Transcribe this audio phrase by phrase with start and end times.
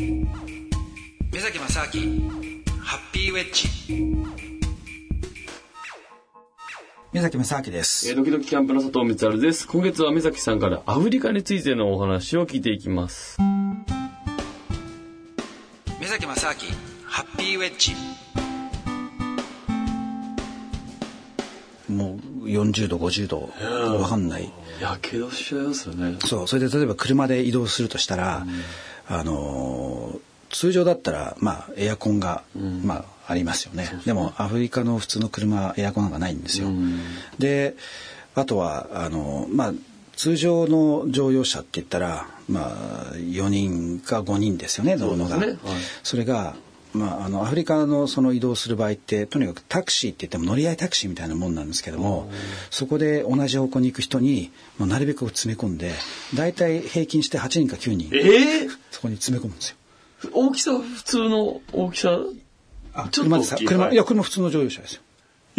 [0.00, 2.30] 目崎正明
[2.80, 3.68] ハッピーウェッジ。
[7.12, 8.08] 目崎正明です。
[8.08, 9.68] えードキドキキャンプの佐藤光晴です。
[9.68, 13.36] 今月は目崎さんからアフリカについてのお話を聞いていきます。
[16.00, 16.54] 目崎正明
[17.04, 17.92] ハッピーウェッジ。
[21.92, 23.50] もう40度50度。
[24.00, 24.50] わかんない。
[24.80, 26.16] やけどしちゃいますよね。
[26.20, 28.46] そうそれで例えば車で移動するとしたら、
[29.10, 30.20] あのー
[30.50, 32.42] 通常だったらまあエアコンが、
[32.82, 33.88] まあありますよね。
[34.04, 36.68] でもアフリカの普通の車はエアコンなんかないんですよ、
[37.38, 37.76] で
[38.34, 39.72] あとはあのまあ
[40.16, 42.72] 通常の乗用車って言ったらま
[43.12, 45.46] あ4人か5人ですよね乗るのがね。
[45.46, 45.56] はい。
[46.02, 46.56] それが
[46.92, 52.30] まあ、あのアフリカのその移動する場合ってとにかくタクシーって言っても乗り合いタクシーみたいなもんなんですけども
[52.70, 55.92] そこで同じ方向に行く人にもうなるべく詰め込んで
[56.34, 59.76] 大体平均して8人か9人ええそこに詰め込むんですよ。
[60.32, 62.18] 大きさは普通の大きさ？
[63.10, 65.02] ちょっと車いや車普通の乗用車ですよ。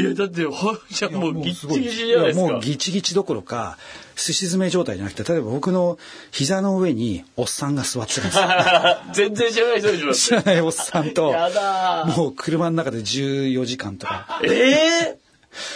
[0.01, 2.45] いや、だって、は、じゃあもうギッチギチいじゃないですか。
[2.45, 3.77] やもうギチギチどころか
[4.15, 5.97] すし詰め状態じゃなくて例えば僕の
[6.31, 8.43] 膝の上におっさんが座ってるんですよ
[9.13, 10.13] 全然知らない人でしょ。
[10.13, 15.21] 知らないおっさんとやだーもう車の中で14時間とかええ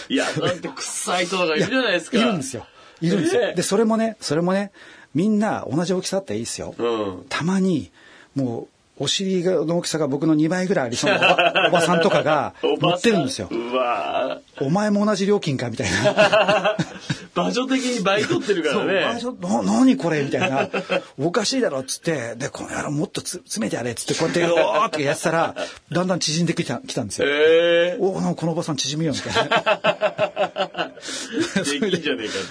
[0.10, 2.18] いや、だって臭い人とかいるじゃないですか。
[2.18, 2.66] いるんですよ。
[3.02, 3.42] いるんですよ。
[3.42, 4.72] ええで、それもね、それもね、
[5.14, 6.76] みんな同じ大きさだったらいいですよ。
[6.78, 7.92] うんたまに、
[8.36, 13.50] もう、お尻の大きさが僕の2倍ぐらいありそうなおば おばさんとかがおばさん乗ってるんですよ。
[14.62, 16.78] お前も同じ料金かみたいな。
[16.78, 16.86] ー
[17.36, 19.04] 場所的に倍取ってるからね。
[19.04, 20.70] あちょっとな何これみたいな。
[21.20, 25.56] おかしいだろっつって、で、この野郎もっとつ詰めてやれっつって、こうやって、おーってやってたら、
[25.92, 27.28] だんだん縮んできたきたんですよ。
[27.28, 30.94] ええおなんかこのおばさん縮みようみたいな。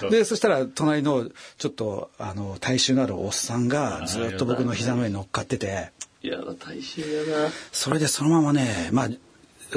[0.09, 0.19] で。
[0.19, 7.49] でそしたら隣のちょっとあの体臭のあるおっさんがずっと僕の膝の上に乗っかってていやだ、大衆やな。
[7.71, 9.09] それでそのままねまあ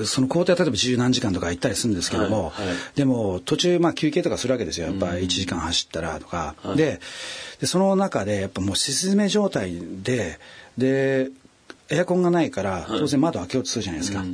[0.04, 2.76] その工程は例えば十何時間とか行ったりするんですけども、はいはい。
[2.94, 4.88] でも途中まあ休憩とかするわけですよ。
[4.88, 7.00] やっぱ1時間走ったらとか、で
[7.60, 10.38] でその中でやっぱもうすし詰め状態で
[10.76, 11.30] で
[11.90, 14.24] エアコンがないから当然窓開けようとするじゃないですか、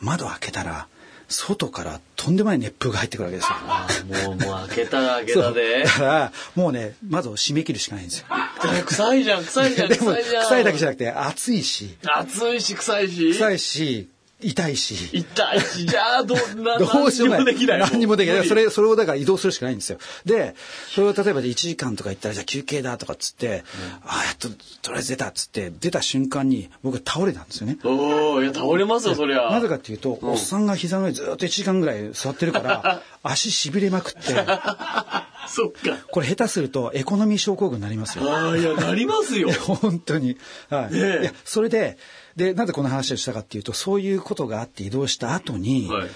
[0.00, 0.86] 窓開けたら
[1.28, 3.56] 外からとんでもない熱風が入ってくるわけですよ。
[3.60, 3.86] あ
[4.26, 5.84] もう、もう開けたら開けたで。
[5.84, 5.90] だ。
[5.90, 8.26] からもうね窓を閉め切るしかないんですよ。
[8.86, 10.42] 臭いじゃん、臭いじゃん、でも臭いじゃん。
[10.44, 13.32] 臭いだけじゃなくて暑いし暑いし、臭いし。
[13.32, 14.08] 臭いし
[14.40, 17.78] 痛いし痛いし、じゃあ、どんな、 どうしようもない何にもできない。
[17.80, 20.54] 何にもできないそれそれをだから移動するしかないんですよで
[20.94, 23.64] それを例えばで1時間とか行ったらじゃあ休憩だとかっつって、
[24.04, 24.48] ああやっと
[24.82, 29.50] とりあえず出たっつって出た瞬間に僕倒れたんですよねおおいや、倒れますよ、そりゃ。
[29.50, 34.20] なぜかっていうと、おっさんが膝の上にずっと1時間ぐらい座ってるから 足しびれまくって
[35.48, 35.96] そっか。
[36.10, 39.50] これ下手するとエコノミー症候群になりますよああ、いや、なりますよ。
[39.64, 40.36] 本当に。
[40.68, 40.94] はい。
[40.94, 41.98] ねえいや、それで、
[42.36, 46.08] で、なぜこの話をしたかっていうと、そういうことがあって移動した後に、はい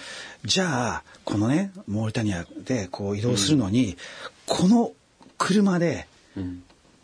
[0.44, 3.96] じゃあ、このね、モーリタニアでこう移動するのに、
[4.46, 4.90] この
[5.38, 6.08] 車で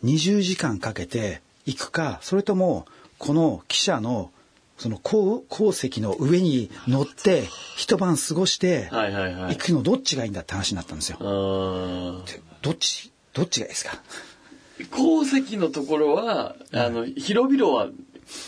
[0.03, 2.85] 20時間かけて行くか、それとも、
[3.17, 4.31] この汽車の、
[4.79, 7.43] その鉱鉱石の上に乗って
[7.75, 11.17] 一晩過ごして行くのどっちがいいんだって話になったんですよ。
[11.19, 12.23] ど
[12.71, 14.01] っちどっちがいいですか？
[14.91, 17.89] 鉱石のところは、あの、広々は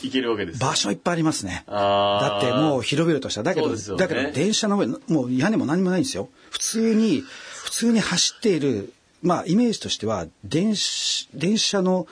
[0.01, 0.59] 行けるわけです。
[0.59, 1.65] 場所いっぱいありますね。
[1.67, 3.43] だってもう広々とした。
[3.43, 6.29] だけど、ねだけど電車の上、もう屋根も何もないんですよ。
[6.49, 7.21] 普通に、
[7.63, 12.07] 普通に走っている、まあイメージとしては、電車電車の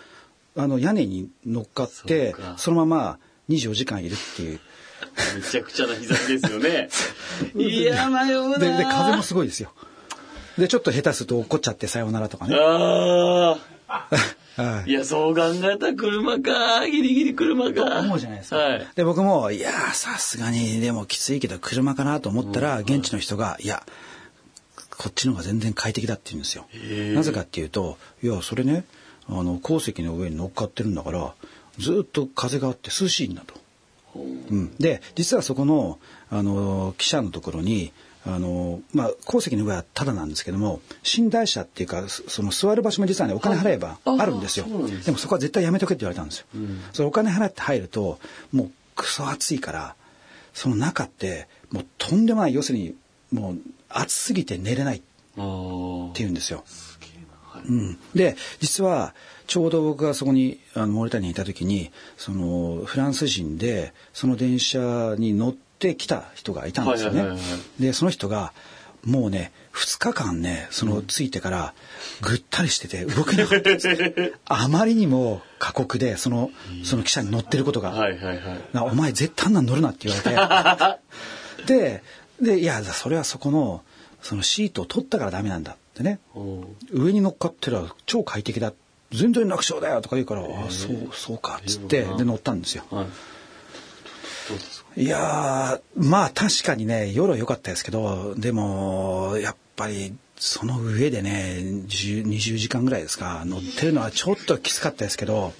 [0.58, 3.20] あの屋根に乗っかってそのまま
[3.50, 4.60] 24時間いるっていう。
[5.36, 6.90] めちゃくちゃな日差しですよね。
[7.56, 9.72] いや、迷うなで、で、風もすごいですよ。
[10.58, 12.56] で、ちょっと下手すると怒っちゃってさようならとかね。
[12.56, 14.00] ああ。
[14.62, 16.86] はいいや、そう考えたら車か。
[16.86, 18.00] ギリギリ車か。
[18.00, 18.58] 思うじゃないですか。
[18.58, 18.88] はい。
[18.94, 23.84] で、僕も、いやー、さすがに、でもきついけど車かなと思ったら、現地の人が、いや、
[24.98, 26.68] こっちの方が全然快適だって言うんですよ
[27.14, 28.84] なぜかっていうと、いや、それね、
[29.30, 31.34] あの、鉱石の上に乗っかってるんだから、
[31.80, 33.56] ずっと風があって涼しいんだと。
[34.16, 36.00] うん、で、実はそこの、
[36.30, 37.92] あの、記者のところに、
[38.26, 40.82] あの、まあ、鉱石の上はただなんですけども、
[41.18, 44.66] 寝台車っていうか、そその座る場所も実はね、お金払えばああるんですよ。
[44.68, 46.46] そうなんでもそこは絶対やめとけって言われたんですよ。
[46.92, 48.20] それお金払って入ると、
[48.52, 49.96] もうクソ暑いから、
[50.54, 52.96] その中って、もうとんでもない、要するに、
[53.32, 53.58] もう
[53.90, 55.06] 暑すぎて寝れないって
[55.38, 56.64] あー言うんですよ。
[57.68, 59.14] うん、で実は
[59.48, 67.40] ちょうど僕がそこにあのモーリタニアにいた時にそのフランス人でその電車に乗ってきた人がいたんですよね。
[67.80, 68.54] でその人が
[69.04, 71.74] もうね2日間ねそのついてから
[72.22, 73.88] ぐったりしてて動けなかったんです
[74.46, 76.52] あまりにも過酷でその
[76.84, 78.62] その汽車に乗ってることが、はいはいはい。
[78.74, 81.66] なお前絶対あんなん乗るなって言われて。
[81.74, 82.04] で
[82.42, 83.84] でいやそれはそこの
[84.22, 86.20] そのシートを取ったからダメなんだってね
[86.92, 88.74] 上に乗っかってら超快適だ
[89.12, 92.84] 全然楽勝だよとか言うから、ああそうそうかっつってで乗ったんですよ。
[92.92, 93.08] はい。
[95.02, 105.54] いやーまあ確かにね夜は良かったですけどでもやっぱりその上でね10 20時間ぐらいですか乗ってるのはちょっときつかったですけど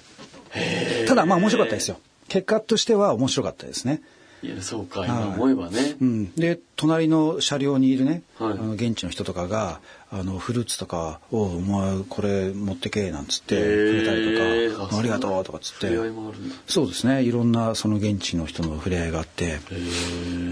[1.06, 1.98] ただまあ面白かったですよ。
[2.28, 4.02] 結果としては面白かったですね
[4.42, 5.96] いや、そうか、今思えばね。
[6.00, 8.52] うん、で隣の車両にいるね、はい。
[8.52, 15.90] あの現地の人とかがあのフルーツとか「おうお前これ持ってけ」なんつってくれたりとか「ありがとう」とかっつって。
[16.66, 17.22] そうですね。
[17.22, 19.58] いろんなその現地の人の触れ合いがあって。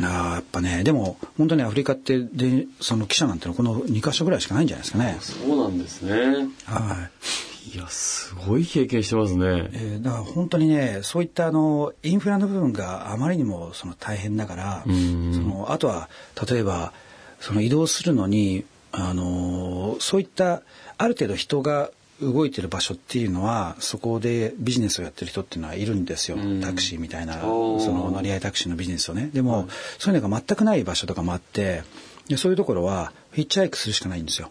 [0.03, 0.35] あー。
[0.35, 5.19] やっぱねでも本当にアフリカってでその記者なんてのはこの2か所ぐらいしかないんじゃないですかね。
[5.21, 6.49] そうなんですね。
[6.67, 7.58] はい
[7.91, 9.71] すごい経験してますね。
[9.73, 16.09] えーだから本当にねそういったあのインフラの部分があまりにもその大変だからそのあとは
[16.49, 16.93] 例えば
[17.41, 20.63] その移動するのにあのそういった
[20.97, 21.91] ある程度人が
[22.21, 26.61] 動いてる場所っていうのはそこでビジネスをやってる人っていうのはいるんですよ、うん。
[26.61, 27.47] タクシーみたいなそ
[27.93, 29.31] の乗り合いタクシーのビジネスをね。
[29.33, 29.69] でも、
[29.99, 31.85] そういうのが全くない場所とかもあって
[32.27, 34.51] でそういうところはヒッチハイクするしかないんですよ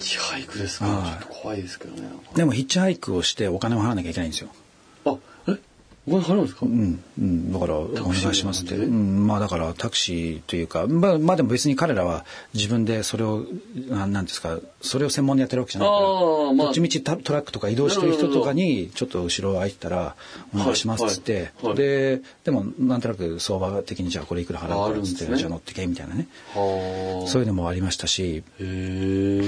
[0.00, 0.86] ッチハイクですか？
[0.86, 2.08] はいちょっと怖いですけどね。
[2.34, 4.50] でもヒッチハイクをしてお金を払わなきゃいけないんですよ
[5.04, 5.14] あ、え
[6.10, 6.66] お金払うんですか？
[6.66, 12.24] うん、うん、だからお願いしますって、うん、まあだからタクシーというかまあまあでも別に彼らは
[12.54, 13.44] 自分でそれを
[13.88, 16.00] ななんですかそれを専門にやってるわけじゃないから
[16.52, 16.66] まあ。
[16.66, 20.16] どっちみちタトラックとか移動してる人とかにちょっと後ろ空いてたら
[20.54, 21.76] お願いしますっつって、はいはいはい。
[21.76, 25.36] ででもなんとなく相場的にじゃあこれいくら払うああからっつって、ね。
[25.36, 26.26] じゃあ乗ってけみたいなね。
[26.54, 27.28] はあ。
[27.28, 28.20] そういうのもありましたし。
[28.38, 29.40] へえ。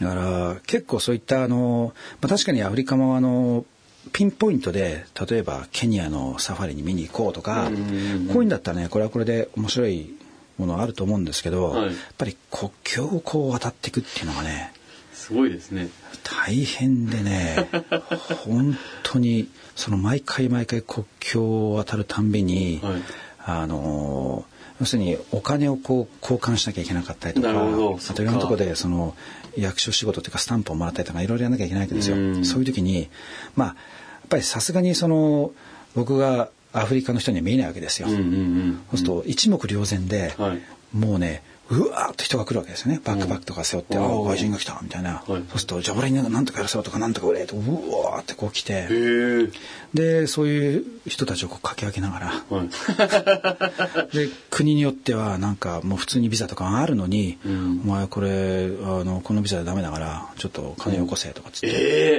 [0.00, 3.64] だから結構そういったあの、まあ、確かにアフリカもあの
[4.12, 8.26] ピンポイントで例えばケニアのサファリに見に行こうとか、うんうんうん。
[8.28, 10.14] こういうんだったらねこれはこれで面白い
[10.58, 11.86] ものあると思うんですけど、はい。
[11.86, 14.72] やっぱり国境をこう渡っていくっていうのがね
[15.12, 15.88] すごいですね。
[16.22, 17.68] 大変でね
[18.44, 23.02] 本当にその毎回毎回国境を渡るたんびに、はい。
[23.46, 24.46] あの
[24.80, 29.14] 要するにお金をこう交換しなきゃいけなかったりとかあといろんなところでその
[29.56, 32.16] 役所仕事というかスタンプをもらったりとかいろいろやらなきゃいけないわけですよ。
[32.16, 33.08] うんそういう時に
[33.56, 33.76] まあやっ
[34.28, 35.52] ぱりさすがにその
[35.94, 38.08] 僕がアフリカの人には見えないわけですよ。
[38.08, 38.16] そう
[38.96, 40.60] すると一目瞭然で、はい
[40.94, 43.00] もうねうわーっと人が来るわけですよね。
[43.02, 44.04] バックパックとか背負って「うん。
[44.04, 45.24] ああ外人が来た」みたいな、はい。
[45.26, 48.88] そうすると「じゃあ俺になんとかやらせろ」とか「なんとか売れ」とうわーってこう来て。
[49.94, 52.26] でそういう人たちをこうかき分けながら。
[52.50, 52.68] はい。
[54.16, 57.82] で国によってはなんかもう普通にビザとかあるのに「うん。
[57.84, 61.72] お前これあのこのビザでダメだからちょっと金よこせ」とかっつって、え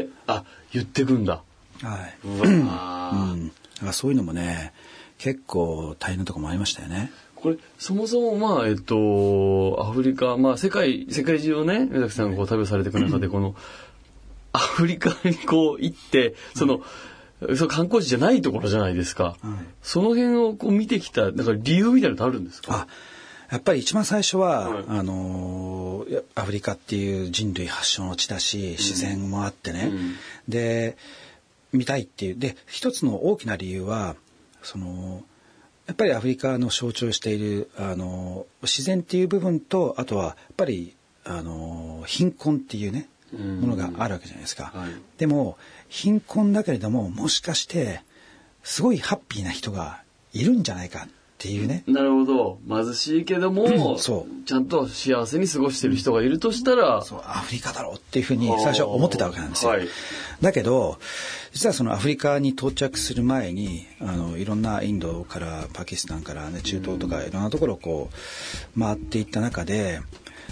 [0.06, 0.08] え。
[0.28, 0.44] あ、
[0.74, 1.42] 言ってくんだ。
[1.82, 4.72] はい、うん、だからそういうのもね
[5.18, 7.12] 結構大変なとこもありましたよね。
[7.46, 13.56] これ、そもそも、まあ、えっと、アフリカ、まあ、世界、世界中をね、目崎さんがこう旅をされていく中で、この、
[14.52, 16.82] アフリカにこう行って、その、
[17.56, 19.24] その観光地じゃないところじゃないですか。
[19.24, 19.38] はい。
[19.84, 22.74] その辺をこう見てきた、なんか理由みたいなのってあるんですか？
[22.74, 22.88] あ
[23.52, 24.86] やっぱり一番最初は、はい。
[24.88, 30.16] あのアフリカっていう人類発祥の地だし自然もあってね、うん。
[30.48, 30.98] で
[31.74, 32.40] 見たいっていう。
[32.40, 34.16] で一つの大きな理由は
[34.64, 35.22] その
[35.88, 43.62] やっぱりアフリカの象徴しているあの自然っていう部分とあとはやっぱりあの貧困っていうねうん。
[43.62, 44.72] ものがあるわけじゃないですか。
[44.74, 44.90] はい。
[45.18, 45.58] でも
[45.90, 48.02] 貧困だけれどももしかして
[48.64, 50.02] すごいハッピーな人が
[50.34, 51.08] いるんじゃないか
[51.46, 51.84] っていうね。
[51.86, 52.60] なるほど。
[52.68, 59.72] 貧しいけども、そうちゃんと幸せに過ごしてる人がいるとしたら、そうアフリカだろうっていうふうに最初は思ってたわけなんですよ。
[59.72, 59.88] はい
[60.42, 61.00] だけど
[61.54, 68.10] 実はそのアフリカに到着する前にあのいろんなインドからパキスタンから、ね、中東とかいろんなところをこ
[68.76, 70.02] う回っていった中で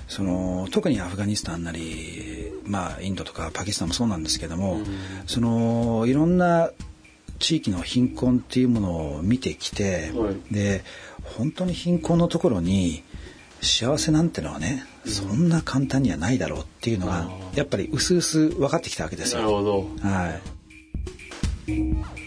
[0.07, 4.79] その特にアフガニスタンなり、まあ、インドとかパキスタンもそうなんですけども、
[5.27, 6.71] そのいろんな
[7.43, 10.83] 地域の貧困っていうものを見てきて、はいで
[11.37, 13.01] 本当に貧困のところに
[13.61, 19.41] 幸せなんてのはね、そんな簡単にはないだろうっていうのがやっぱり薄々分かってきたわけですよ。
[19.41, 19.87] なるほど。
[20.01, 20.39] は
[21.67, 22.22] い。